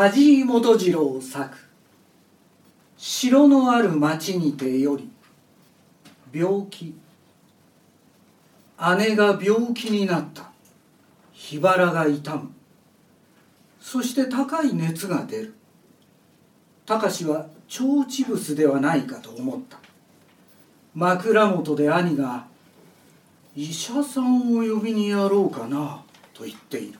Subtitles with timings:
[0.00, 1.54] 梶井元次郎作。
[2.96, 5.10] 城のある町にてより
[6.32, 6.94] 病気。
[8.98, 10.50] 姉が病気になった。
[11.34, 12.50] 火腹が痛む。
[13.78, 15.54] そして高い熱が出る。
[16.86, 17.50] 隆は腸
[18.08, 19.76] チブスではないかと思った。
[20.94, 22.46] 枕元で兄が
[23.54, 26.98] 「医者さんを呼びにやろうかな」と言っている。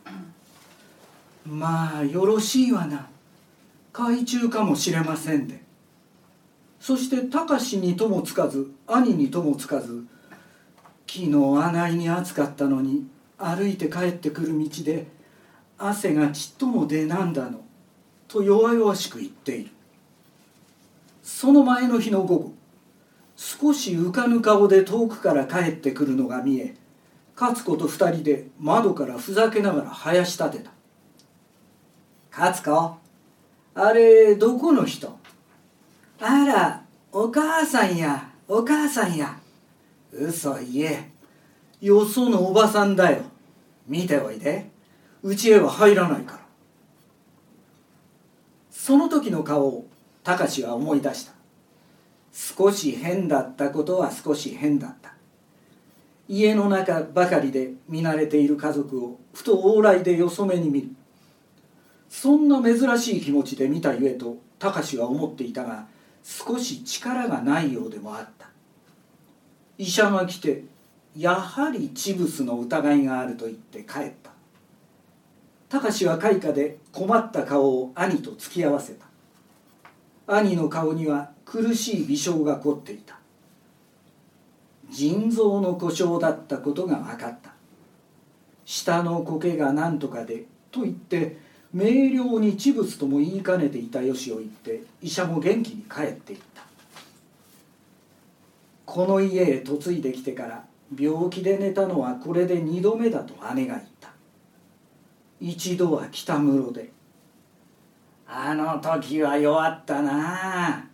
[1.47, 3.09] まあよろしいわな。
[3.93, 5.63] 懐中かもしれませんで。
[6.79, 10.05] そして隆にともつかず兄にともつかず
[11.07, 15.07] 昨日あないに暑かったのに歩いて帰ってくる道で
[15.77, 17.61] 汗がちっとも出なんだの
[18.29, 19.71] と弱々しく言っている。
[21.23, 22.53] その前の日の午後
[23.37, 26.75] 少し浮かぬ顔で遠くから帰ってくるのが見え
[27.39, 30.71] 勝子と二人で窓からふざけながら生やし立てた。
[32.31, 32.99] 勝子
[33.75, 35.19] あれどこの人？
[36.21, 39.39] あらお母さんやお母さんや。
[40.13, 41.11] 嘘言え。
[41.81, 43.23] よそのおばさんだよ。
[43.87, 44.71] 見ておいで。
[45.23, 46.41] 家へは入らないから。
[48.71, 49.87] その時の顔を
[50.25, 51.33] 隆は思い出した。
[52.33, 55.15] 少し変だったことは少し変だった。
[56.29, 60.89] 家の中ばかりで見慣れている家族をふと往来でよそ目に見る。
[62.11, 65.87] そんな珍しい気持ちで見たゆえと隆は思っていたが
[66.23, 68.51] 少し力がないようでもあった。
[69.79, 70.65] 医者が来て
[71.17, 74.33] やはりチブスの疑いがあると言って帰った。
[75.71, 79.07] 隆は開花で困った顔を兄と突き合わせた。
[80.27, 83.19] 兄の顔には苦しい微笑が凝っていた。
[84.91, 87.53] 腎臓の故障だったことが分かった。
[88.65, 96.63] 下の苔が何とかでと言って明瞭に地物とも言いかねていたよしを言って医者も元気に帰っていった。
[98.85, 100.65] この家へ嫁いできてから
[100.99, 104.11] 病気で寝たのはこれで二度目だと姉が言った。
[105.41, 106.91] 一度は北室で
[108.27, 110.89] あの時は弱ったな。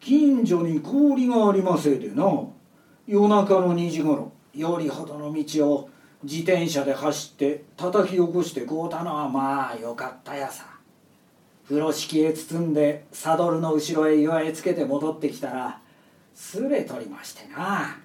[0.00, 2.24] 近所に氷がありませでな。
[3.06, 5.90] 夜中の2時ごろよりほどの道を
[6.26, 10.66] 自転車で走って叩き起こしてこうたのはまあよかったやさ。
[11.68, 15.80] 風呂敷へ包んでサドルの後ろへ岩へつけて戻ってきたら
[16.34, 17.98] すれとりましてな。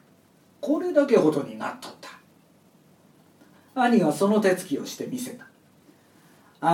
[0.59, 2.11] これだけほどになっとった。
[3.73, 5.51] 兄はその手つきをして見せた。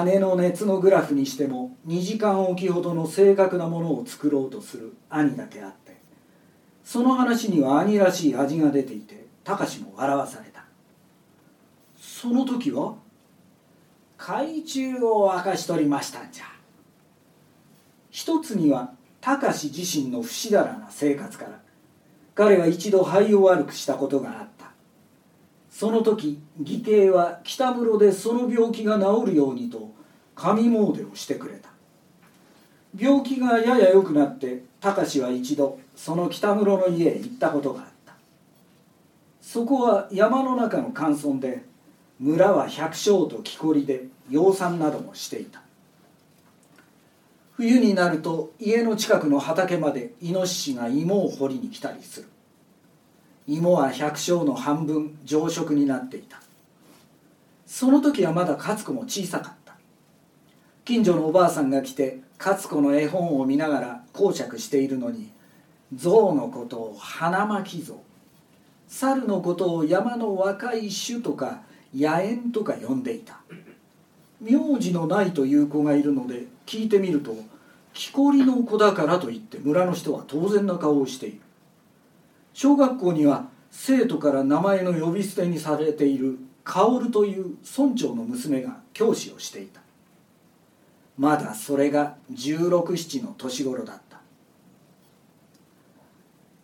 [0.03, 5.95] 姉の熱のグラフにしても2時間おきほどの正確なものを作ろうとする兄だけあって
[6.83, 10.46] その話には兄らしい味が出ていて隆も笑わされ
[12.19, 12.95] その時は？
[14.17, 16.45] 海中を明かしとりましたんじゃ。
[18.09, 21.61] 一つには隆自身の不死だらな生活から
[22.33, 24.71] 彼は一度肺を悪くしたことがあった。
[25.69, 29.91] その時義兄は北室でその病気が治るようにと
[30.33, 31.69] 神詣をしてくれた。
[32.97, 38.13] 病気がやや良くなって隆は一度その北室の家へ行ったことがあった。
[39.39, 41.66] そこは山の中の寒村で
[42.19, 45.61] 村は百姓と木こりで養蚕などもしていた。
[47.53, 52.27] 冬になると家の近くの畑までイノシシが芋を掘りに来たりする。
[53.47, 56.41] 芋は百姓の半分常食になっていた。
[57.65, 59.75] その時はまだ勝子も小さかった。
[60.85, 65.29] 近所のおばあさんが来て勝子の絵本を見ながら講釈しているのに
[65.93, 68.01] 象のことを花巻象
[68.87, 71.61] 猿のことを山の若い種とか
[71.97, 73.39] 野猿とか呼んでいた。
[74.39, 77.35] 名字のないという子がいるので聞いてみると
[77.93, 81.41] 木こりの子だからと言って村の人は当然な顔をしている。
[82.53, 89.81] 小学校には生徒から名前の呼び捨てにされている薫という村長の娘が教師をしていた。
[91.17, 94.19] まだそれが1617の年頃だった。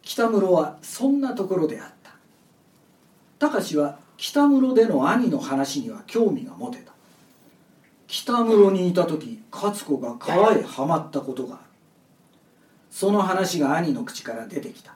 [0.03, 2.11] 北室はそんなところであった。
[3.39, 6.93] 隆は北室での兄の話には興味が持てた。
[8.07, 11.63] 北室にいた時勝子が川へはまったことがある。
[12.91, 14.93] その話が兄の口から出てきた。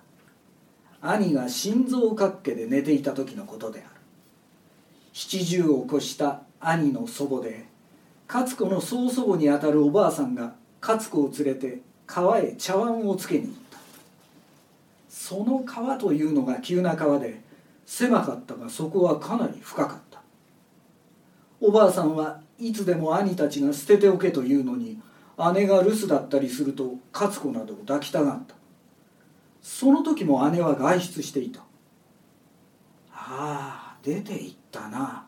[1.01, 3.89] 兄が心臓角家で寝ていた時のことである。
[5.13, 7.65] 七十を越した兄の祖母で
[8.27, 13.79] 勝子の曽祖母にあたるおばあさんが勝子を連れて川へ茶碗をつけに行った。
[15.09, 17.41] その川というのが急な川で
[17.87, 20.21] 狭かったがそこはかなり深かった。
[21.59, 24.99] おばあさんはいつでも兄たちが捨てておけというのに
[25.55, 28.55] 姉が留守だったりすると勝子などを抱きたがった。
[29.61, 31.61] その時も姉は外出していた。
[33.11, 35.25] ああ出て行ったな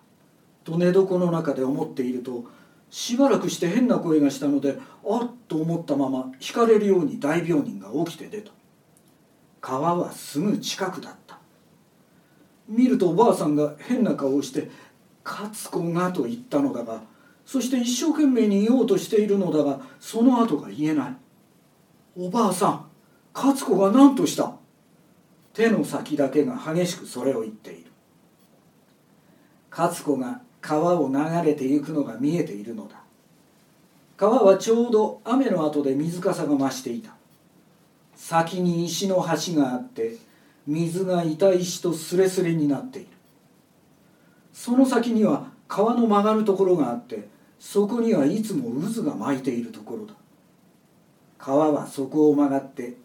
[0.63, 2.43] と寝床の中で思っていると
[2.89, 8.51] しばらくして変な声がしたのであっと思ったまま引かれるように大病人が起きて出た。
[9.61, 11.28] 川はすぐ近くだった。
[12.69, 14.69] 見るとおばあさんが変な顔をして
[15.25, 17.01] 「勝子が」と言ったのだが
[17.45, 21.15] そして一生懸命に言おうとしているのだがその後が言えない。
[22.15, 22.85] おばあさん
[23.33, 24.55] 勝子が何とした？
[25.53, 27.91] 手の先だけが激しくそれを言っている。
[29.71, 33.01] 勝子が川を流れてゆくのが見えているのだ。
[34.17, 37.15] 川はちょうど雨の後で水かさが増していた。
[38.15, 40.17] 先に石の橋があって
[40.69, 43.07] 水が板石とすれすれになっている。
[44.53, 47.27] その先には川の曲がるところがあって
[47.57, 50.13] そこにはいつも渦が巻いているところだ。
[51.39, 52.97] 川はそこを曲がって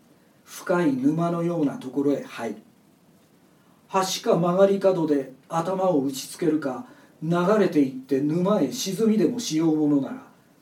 [0.45, 2.57] 深い沼のようなところへ入る。
[3.93, 6.85] 橋か曲がり角で頭を打ちつけるか
[7.23, 10.11] 流れていって沼へ沈みでもしようものな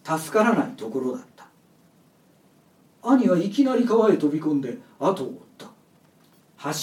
[0.05, 1.49] ら助からないところだった。
[3.03, 5.72] 兄はいきなり川へ飛び込んで後を追った。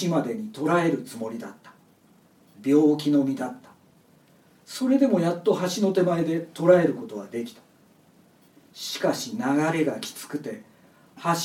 [0.02, 1.72] 橋までに捕らえるつもりだった。
[2.64, 3.70] 病気の身だった。
[4.66, 7.62] それでもやっと橋の手前で捕らえることはできた。
[8.74, 10.64] しかし流れがきつくて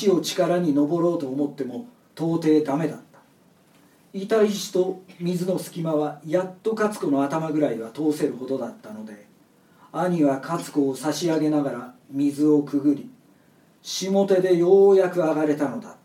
[0.03, 3.05] 橋を力に登ろうと思っても到底ダメだった。
[4.13, 9.25] 板石と水の隙間はやっと勝子の頭ぐらいは通せるほどだったので
[9.91, 13.09] 兄は勝子を差し上げながら水をくぐり
[13.81, 15.95] 下手でようやく上がれたのだっ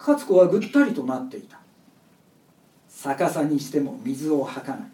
[0.00, 1.60] 勝子はぐったりとなっていた。
[2.88, 4.90] 逆さにしても水を吐かない。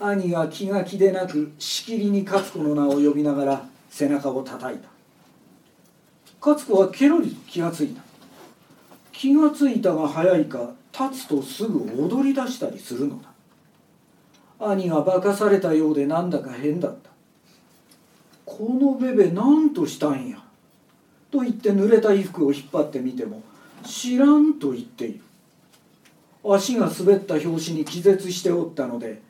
[0.00, 4.88] 兄は気が気でなくしきりに勝子の名を呼びながら背中を叩いた。
[6.44, 8.02] 勝子はケロリと気がついた。
[9.12, 13.28] 気がついたが早いか立つとすぐ踊り出したりするのだ。
[14.70, 17.10] 兄が化かされたようでなんだか変だった。
[18.46, 20.38] このベベ何としたんや。
[21.30, 23.42] と言って濡れた衣服を引っ張ってみても
[23.82, 25.20] 知らんと言っている。
[26.44, 29.22] 足が滑った拍子に気絶しておったので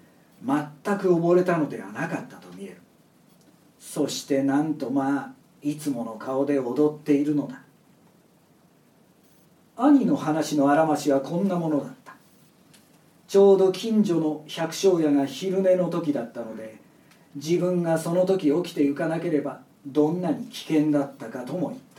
[0.44, 2.76] 全く溺れたのではなかったと見える。
[3.78, 5.32] そしてなんとまあ
[5.62, 7.62] いつもの顔で踊っているのだ。
[9.76, 12.14] 兄の話のあらましはこんなものだった。
[13.28, 16.78] ちょうど近所の百姓家が昼寝の時だったので
[17.34, 21.91] 自分がその時起きてゆかなければどんなに危険だったかとも言った。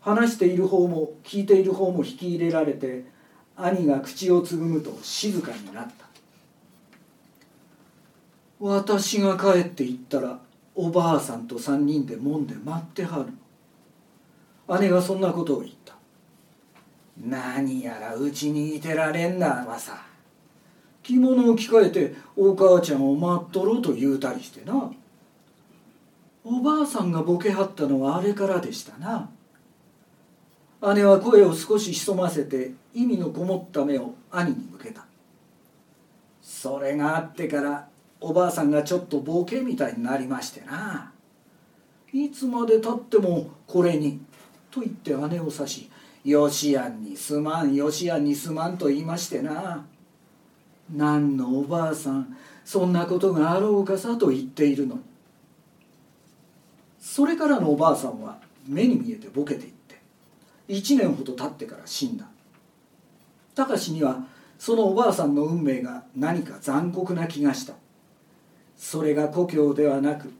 [0.00, 3.04] 話している方も聞いている方も引き入れられて
[3.56, 6.06] 兄が口をつぐむと静かになった。
[8.58, 10.38] 私が帰って行ったら
[10.74, 13.32] おばあさんと三人でもんで待ってはる。
[14.80, 15.94] 姉がそんなことを言った。
[17.22, 20.06] 何やらうちにいてられんなわさ
[21.02, 24.90] 着物を着替えてお母ちゃんを待っとろうと言うたりしてな。
[26.44, 29.28] おばあさんがボケはったのはあれからでしたな。
[30.82, 35.04] 姉は声を少し潜ませて意味のこもった目を兄に向けた。
[36.42, 37.88] それがあってから
[38.20, 41.12] おばあさんがちょっとボケみたいになりましてな。
[42.12, 44.20] いつまでたってもこれに
[44.70, 45.90] と言って姉を指し
[46.24, 49.84] 「よしやんにすまんよしやんにすまん」と言いましてな。
[50.92, 55.02] 何のおばあさんそんなことがあろうかさと言っているのに。
[56.98, 59.79] それからのおばあさんは目に見えてボケていって
[60.70, 62.26] 1年ほど経ってから死んだ。
[63.54, 64.24] 隆には
[64.58, 67.74] そのおばあさんの運命が何か残酷な気がした。
[68.76, 70.32] それが故郷ではなく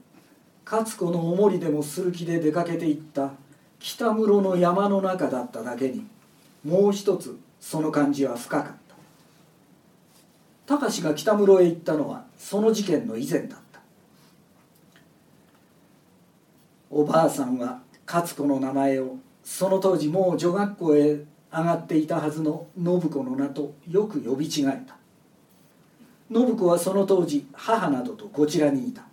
[0.65, 3.31] 勝子のおもりでもする気で出かけていった
[3.79, 6.07] 北室の山の中だっただけに
[6.63, 8.73] もう一つその感じは深かっ
[10.65, 10.75] た。
[10.77, 13.81] 隆が北室へ行ったのはその事件の以前だった。
[16.89, 19.17] おばあさんは勝子の名前を
[19.51, 24.95] その当時もう女学校へ上がっていたはずの信子の名とよく呼び違えた。
[26.33, 29.03] 信子はその当時母などとこちらにいた。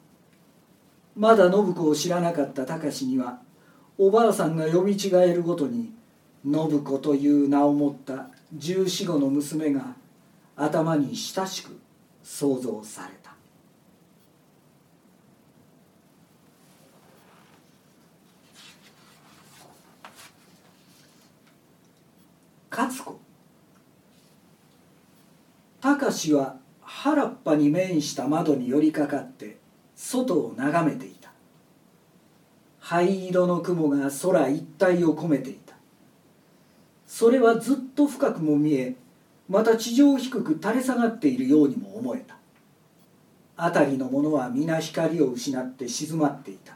[1.17, 3.41] まだ信子を知らなかった隆には
[3.99, 5.93] おばあさんが読み違えるごとに
[6.45, 9.97] 信子という名を持った十四五の娘が
[10.55, 11.77] 頭に親しく
[12.23, 13.29] 想像された
[22.79, 23.19] 勝子
[25.81, 29.57] 隆は原っぱに面した窓に寄りかかって
[29.97, 31.33] 外を眺めていた。
[32.79, 35.75] 灰色の雲が空一帯を込めていた。
[37.05, 38.95] それはずっと深くも見え
[39.49, 42.37] また地上低く垂れ下がっているようにも思えた。
[43.57, 46.75] 辺りのものは皆光を失って静まっていた。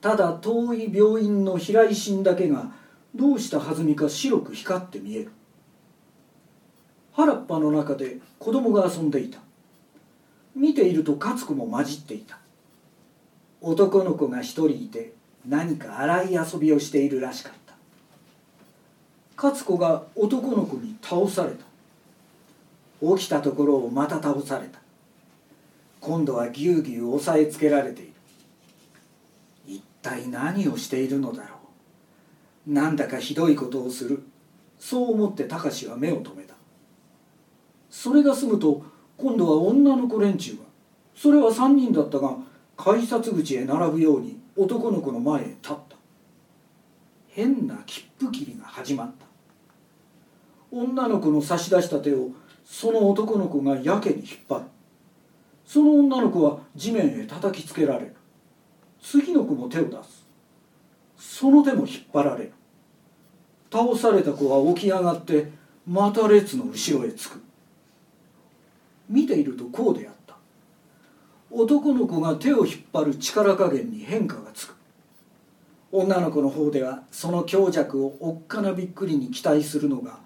[0.00, 2.72] ただ遠い病院の平井心だけが
[3.16, 5.30] どうしたはずみか白く光って見える。
[7.12, 9.38] 原っぱの中で子供が遊んでいた。
[10.54, 12.38] 見ていると勝子も混じっていた。
[13.62, 15.14] 男の子が一人いて
[15.48, 17.74] 何か荒い遊びをしているらしかった。
[19.42, 21.64] 勝子が男の子に倒された。
[23.16, 24.78] 起きたところをまた倒された。
[26.00, 28.12] 今度はぎゅうぎゅう押さえつけられている。
[29.66, 31.65] 一体何をしているのだろう。
[32.66, 34.22] なんだかひどいことをする。
[34.78, 36.54] そう思って隆は目を留めた。
[37.88, 38.84] それが済むと
[39.16, 40.58] 今度は女の子連中が
[41.14, 42.36] それは3人だったが
[42.76, 45.96] 改札口へ並ぶように男の子の前へ立った。
[47.28, 49.26] 変な切符切りが始まった。
[50.70, 52.30] 女の子の差し出した手を
[52.64, 54.64] その男の子がやけに引っ張る。
[55.64, 58.16] その女の子は地面へ叩きつけられる。
[59.00, 60.26] 次の子も手を出す。
[61.16, 62.52] その手も引っ張られる。
[63.76, 65.50] 倒された子は起き上がって
[65.86, 67.42] また列の後ろへつく。
[69.10, 70.34] 見ているとこうであった。
[71.50, 74.74] 男の子が手を引っ張る力加減に変化がつく。
[75.92, 80.18] 女の子の方ではその強弱をおっかなびっくりに期待するのが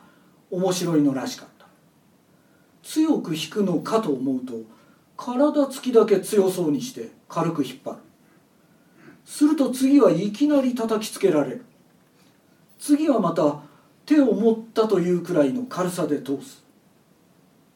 [0.51, 1.67] 面白いのらしかった。
[2.85, 4.63] 強く引くのかと思うと
[5.17, 7.99] 体つきだけ強そうにして軽く引っ張る。
[9.25, 11.65] すると次はいきなり叩きつけられる。
[12.81, 13.61] 次はまた
[14.07, 16.65] 手を持ったというくらいの軽さで通す。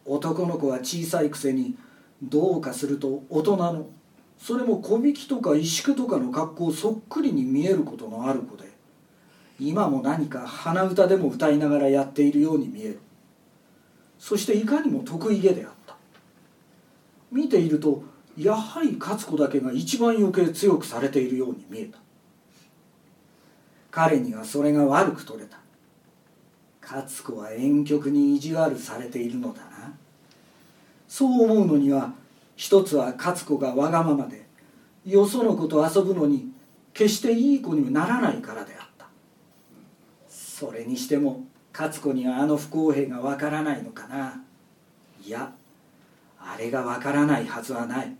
[0.06, 1.76] 男の子は小さいくせに
[2.22, 3.86] どうかすると大人の
[4.38, 8.68] それも小引きとか石工とかの格好そっくりに見えることのある子で
[9.60, 13.00] 今も何か鼻歌でも歌いながらやっているように見える。
[14.18, 15.96] そしていかにも得意げであった。
[17.30, 18.02] 見ていると
[18.38, 22.03] やはり勝子だけが一番余計強くされているように見えた。
[23.94, 25.56] 彼にはそれが悪く取れた。
[26.82, 29.94] 勝子は遠曲に意地悪されているのだな。
[31.06, 32.12] そう思うのには
[32.56, 34.46] 一つは勝子がわがままで
[35.06, 36.48] よその子と遊ぶのに
[36.92, 39.06] 決していい子にならないからであった。
[40.28, 44.42] それにしても勝子にはあの不公平がわからないのかな。
[45.24, 45.52] いや
[46.40, 48.12] あれがわからないはずはない。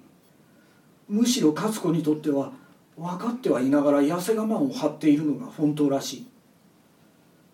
[1.09, 2.53] むしろ勝子にとっては
[2.97, 6.27] 分かってはいながら痩せ我慢を張っているのが本当らしい。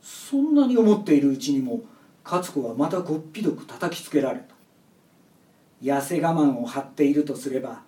[0.02, 1.80] そんなに思っているうちにも
[2.24, 4.54] 勝子はまたごっぴどく叩きつけられた。
[5.82, 7.82] 痩せ我慢を張っているとすれば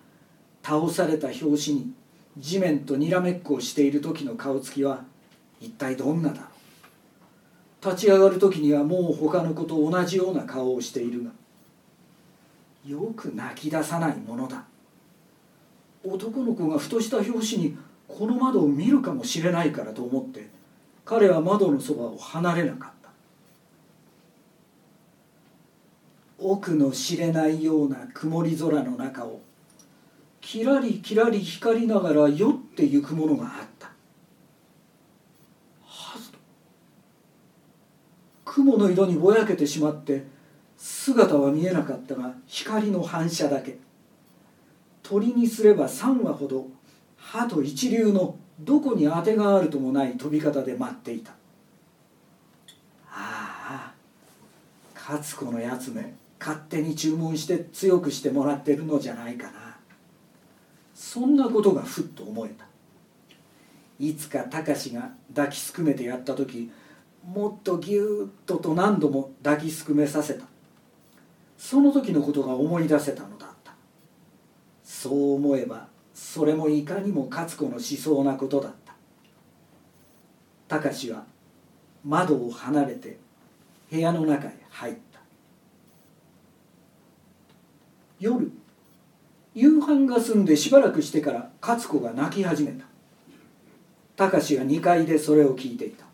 [0.63, 1.93] 倒された拍子に
[2.37, 5.03] 地面とにらめっこをしている時の顔つきは
[5.61, 6.49] 一体どんなだろう。
[7.85, 11.31] 立ち上がる時にはもう他の子と同じような顔をしているが
[12.85, 14.63] よく泣き出さないものだ。
[16.03, 20.47] 男の子がふとした拍子にこの窓を見るかもしれないからと思って
[21.05, 23.09] 彼は窓のそばを離れなかった。
[26.39, 29.39] 奥の知れないような曇り空の中を
[30.41, 33.87] きらりきらり光りながら酔ってゆくものがあった。
[35.85, 36.31] はず
[38.43, 40.25] 雲の色にぼやけてしまって
[40.77, 43.77] 姿は見えなかったが光の反射だけ。
[45.03, 46.67] 鳥にすれば3羽ほど
[47.17, 51.31] 歯と一流のどこに当てがあるともない飛び方で待っていた。
[53.11, 53.93] ああ
[54.95, 59.77] 勝子のやつめ勝手に注文して強くしてもらってるのじゃないかな。
[60.95, 62.65] そんなことがふっと思えた。
[63.99, 66.71] いつか隆が抱きすくめてやった時
[67.25, 70.45] もっとぎゅっとと何度も抱きすくめさせた。
[71.57, 73.42] その時のことが思い出せたのだ。
[75.03, 78.93] そう思えばそれもいかにも勝子のしそうなことだった。
[80.69, 81.25] 隆は
[82.05, 83.17] 窓を離れて
[83.91, 85.19] 部屋の中へ入った。
[88.21, 88.49] 夜
[89.53, 92.85] 夕飯が済んでしばらくしてから勝子が泣き始めた。
[94.15, 96.05] 隆は2階でそれを聞いていた。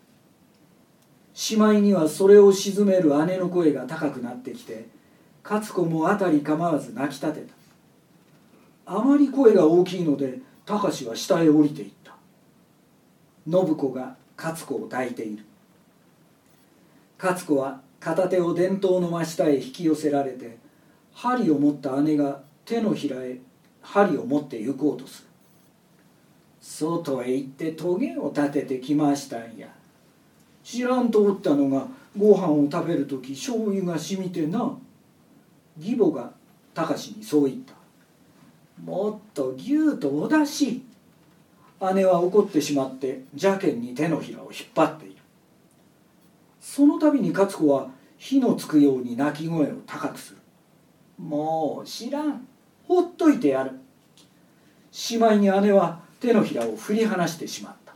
[1.32, 4.88] しまいにはそれを鎮める姉の声が高くなってきて
[5.44, 7.59] 勝子も辺り構わず泣き立てた。
[8.92, 12.12] あまり声が大きいので隆は下へ降りていった。
[13.48, 15.44] 信子が勝子を抱いている。
[17.16, 20.58] 勝子は片手を伝統の真下へ引き寄せられて
[21.14, 23.38] 針を持った姉が手のひらへ
[23.80, 25.28] 針を持って行こうとする。
[26.60, 29.68] 外へ行ってトゲを立ててきましたんや。
[30.64, 31.86] 知らんとおったのが
[32.18, 34.76] ご飯を食べる時醤油がしみてな。
[35.78, 36.32] 義母が
[36.74, 37.79] 隆にそう言った。
[38.84, 40.82] もっとぎゅうとお出し
[41.94, 45.16] 姉は怒ってしまって邪険に手のひらを引っ張っている。
[46.60, 50.38] その度に勝子は火のつくように鳴き声を高くする。
[51.18, 52.46] もう知らん。
[52.86, 53.72] ほっといてやる。
[54.92, 57.94] しまいに姉は手のひらを振り離してしまった。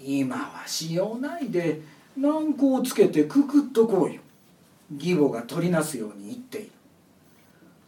[0.00, 1.80] 今はしようないで
[2.16, 4.20] 軟膏をつけてくくっとこうよ。
[4.96, 6.70] 義母が取りなすように言っている。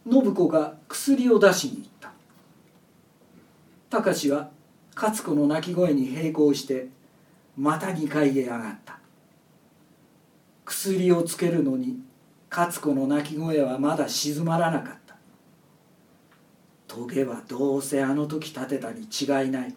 [0.09, 2.11] 信子が薬を出しに行った。
[3.89, 4.49] 隆は
[4.95, 6.89] 勝子の泣き声に並行して
[7.57, 8.99] また2階へ上がった。
[10.63, 11.99] 薬をつけるのに
[12.51, 15.15] 勝子の泣き声はまだ静まらなかった。
[16.87, 19.75] トゲはどうせあの時立てたに違いない。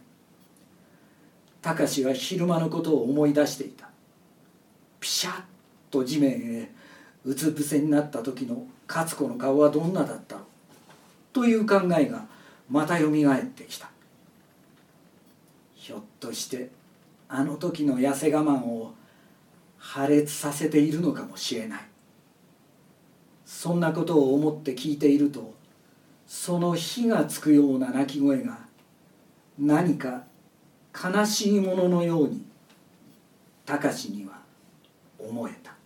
[1.62, 3.88] 隆は昼間のことを思い出していた。
[5.00, 5.42] ピシャッ
[5.90, 6.70] と地面へ
[7.28, 10.44] うつ伏せになった時の勝子の顔はどんなだったろう
[11.34, 12.24] という考えが
[12.70, 13.90] またよみがえってきた。
[15.74, 16.70] ひょっとして
[17.28, 18.94] あの時の痩せ我慢を
[19.76, 21.80] 破裂させているのかもしれない。
[23.44, 25.52] そんなことを思って聞いていると
[26.26, 28.58] その火がつくような鳴き声が
[29.58, 30.22] 何か
[30.94, 32.42] 悲しいもののように
[33.66, 34.32] 隆には
[35.18, 35.77] 思えた。